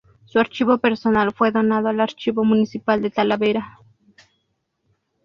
Su 0.25 0.39
archivo 0.39 0.79
personal 0.79 1.31
fue 1.31 1.51
donado 1.51 1.87
al 1.87 1.99
Archivo 1.99 2.43
Municipal 2.43 3.03
de 3.03 3.11
Talavera. 3.11 3.77